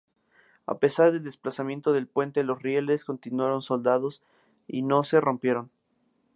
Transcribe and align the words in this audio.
A 0.65 0.79
pesar 0.79 1.11
del 1.11 1.21
desplazamiento 1.23 1.93
del 1.93 2.07
puente, 2.07 2.43
los 2.43 2.63
rieles 2.63 3.05
continuaron 3.05 3.61
soldados 3.61 4.23
y 4.67 4.81
no 4.81 5.03
se 5.03 5.21
rompieron. 5.21 5.69